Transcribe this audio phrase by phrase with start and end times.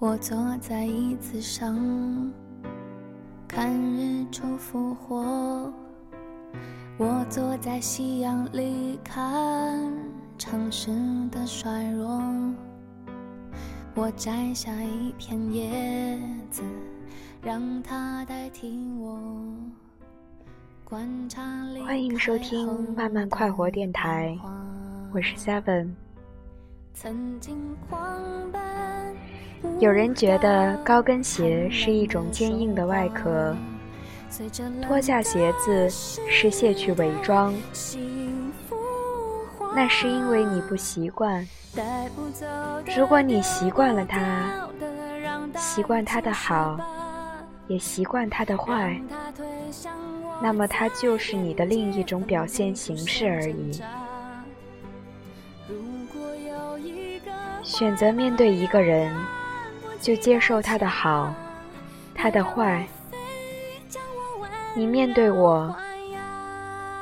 [0.00, 2.32] 我坐在椅子上，
[3.46, 5.70] 看日出复活。
[6.96, 9.92] 我坐在夕阳里，看
[10.38, 10.90] 城市
[11.30, 12.18] 的衰弱。
[13.94, 16.18] 我摘下一片叶
[16.50, 16.62] 子，
[17.42, 19.20] 让它代替我。
[20.86, 24.34] 欢迎收听慢慢快活电台，
[25.12, 25.90] 我是 Seven。
[29.78, 33.56] 有人觉得高跟鞋是一种坚硬的外壳，
[34.82, 37.54] 脱下鞋子是卸去伪装，
[39.74, 41.46] 那是因为你不习惯。
[42.96, 44.68] 如果你习惯了它，
[45.56, 46.78] 习惯它的好，
[47.66, 49.00] 也习惯它的坏。
[50.42, 53.80] 那么，它就是你的另一种表现形式而已。
[57.80, 59.10] 选择面对一个人，
[60.02, 61.32] 就接受他的好，
[62.14, 62.86] 他的坏。
[64.74, 65.74] 你面对我，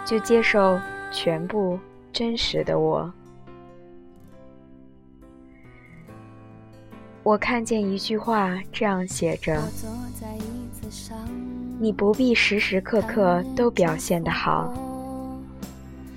[0.05, 0.79] 就接受
[1.11, 1.77] 全部
[2.13, 3.13] 真实的我。
[7.25, 9.61] 我看见一句话这样写着。
[11.81, 14.73] 你不必时时刻刻都表现得好，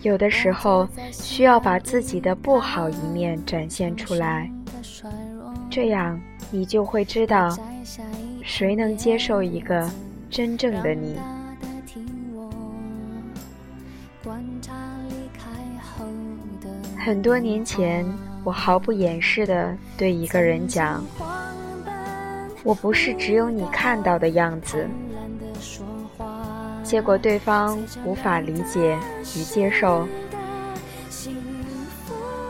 [0.02, 4.50] 有的时候需要把自己的不好一面展现出来，
[5.70, 7.56] 这样你就会知道，
[8.42, 9.88] 谁能接受一个
[10.30, 11.16] 真正的你。
[16.98, 18.06] 很多年前，
[18.44, 21.04] 我毫不掩饰地对一个人讲
[22.64, 24.88] ：“我不是只有你看到的样子。”
[26.92, 28.98] 结果对方无法理解
[29.38, 30.06] 与接受，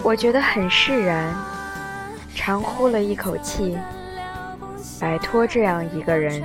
[0.01, 1.31] 我觉得很释然，
[2.33, 3.77] 长呼了一口气，
[4.99, 6.41] 摆脱这样一个人。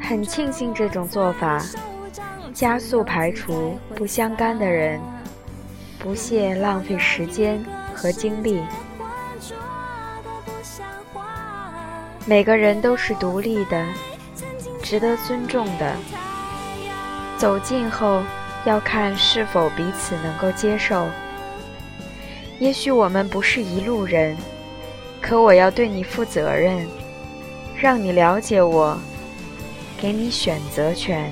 [0.00, 1.62] 很庆幸这种做法，
[2.52, 5.00] 加速排除不相干的人，
[6.00, 7.64] 不屑浪费时间
[7.94, 8.64] 和精力。
[12.24, 13.84] 每个人都是独立的，
[14.82, 15.96] 值得尊重的。
[17.36, 18.22] 走近后，
[18.64, 21.08] 要看是否彼此能够接受。
[22.60, 24.36] 也许我们不是一路人，
[25.20, 26.86] 可我要对你负责任，
[27.76, 28.96] 让你了解我，
[30.00, 31.28] 给你选择权。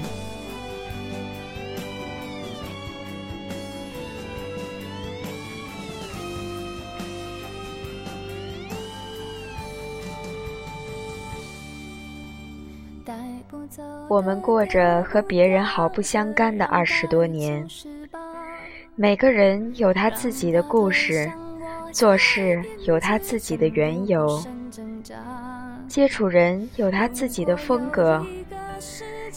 [14.09, 17.67] 我们过着和别人毫不相干的二十多年，
[18.95, 21.31] 每个人有他自己的故事，
[21.93, 24.43] 做事有他自己的缘由，
[25.89, 28.25] 接触人有他自己的风格，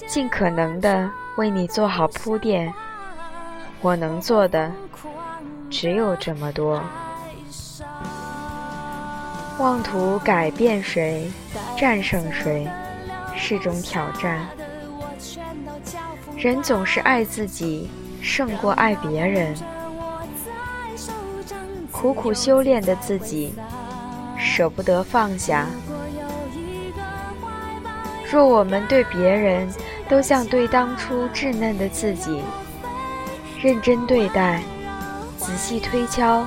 [0.08, 2.72] 尽可能的为你做好铺垫。
[3.82, 4.72] 我能做的
[5.70, 6.82] 只有这么多。
[9.60, 11.30] 妄图改变谁，
[11.78, 12.68] 战胜谁。
[13.36, 14.48] 是种挑战。
[16.38, 17.90] 人总是爱自己
[18.22, 19.56] 胜过爱别人，
[21.92, 23.54] 苦苦修炼的自己
[24.38, 25.68] 舍不得放下。
[28.30, 29.68] 若我们对别人
[30.10, 32.42] 都像对当初稚嫩的自己，
[33.62, 34.62] 认真对待，
[35.38, 36.44] 仔细推敲，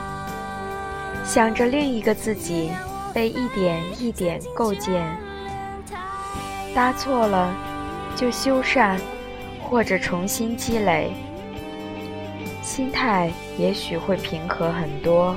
[1.24, 2.70] 想着另一个自己
[3.14, 5.16] 被一点一点构建。
[6.76, 7.56] 搭错了，
[8.14, 9.00] 就修缮，
[9.62, 11.10] 或者重新积累，
[12.60, 15.34] 心态也许会平和很多。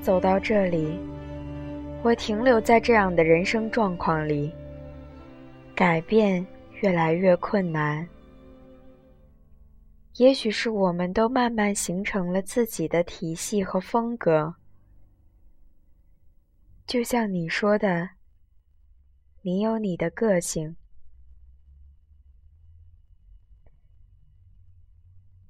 [0.00, 0.96] 走到这里，
[2.04, 4.52] 我停留在这样的人生状况里，
[5.74, 6.46] 改变
[6.82, 8.06] 越来越困难。
[10.18, 14.54] 也许是我们都慢慢形成了自己的体系和风格。
[16.88, 18.08] 就像你说的，
[19.42, 20.74] 你有你的个性，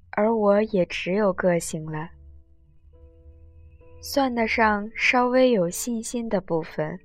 [0.09, 2.09] 而我也只有个性了，
[4.01, 6.99] 算得上稍微有信心的部分，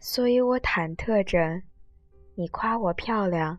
[0.00, 1.62] 所以我忐忑着，
[2.34, 3.58] 你夸我漂亮，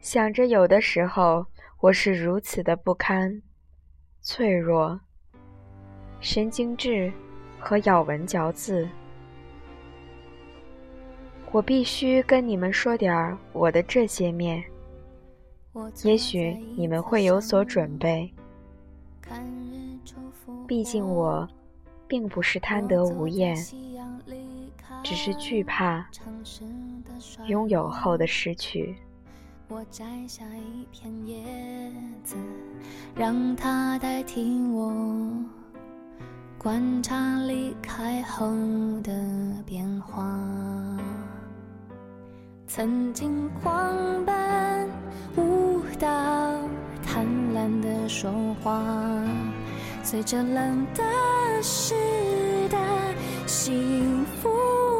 [0.00, 1.44] 想着有的时候
[1.82, 3.42] 我是如此的不堪。
[4.28, 4.98] 脆弱、
[6.18, 7.12] 神经质
[7.60, 8.88] 和咬文嚼字，
[11.52, 14.64] 我必须跟你们说点儿我的这些面，
[16.02, 18.28] 也许你们会有所准备。
[20.66, 21.48] 毕竟我
[22.08, 23.54] 并不是贪得无厌，
[25.04, 26.04] 只是惧怕
[27.46, 28.96] 拥有后的失去。
[29.68, 31.42] 我摘下一片叶
[32.22, 32.36] 子，
[33.16, 34.92] 让它代替我
[36.56, 38.46] 观察离开后
[39.02, 39.12] 的
[39.66, 40.24] 变化。
[42.68, 44.88] 曾经狂奔
[45.36, 46.08] 舞蹈，
[47.02, 48.30] 贪婪的说
[48.62, 48.80] 话，
[50.04, 51.02] 随着冷的
[51.60, 51.92] 时
[52.70, 52.78] 代，
[53.46, 54.95] 幸福。